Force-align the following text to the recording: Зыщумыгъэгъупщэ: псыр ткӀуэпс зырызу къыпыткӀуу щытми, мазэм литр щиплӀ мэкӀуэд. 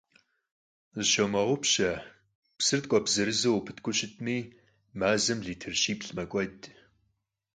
Зыщумыгъэгъупщэ: 0.95 1.91
псыр 2.57 2.79
ткӀуэпс 2.83 3.11
зырызу 3.15 3.53
къыпыткӀуу 3.55 3.95
щытми, 3.97 4.37
мазэм 4.99 5.39
литр 5.47 5.73
щиплӀ 5.81 6.09
мэкӀуэд. 6.15 6.59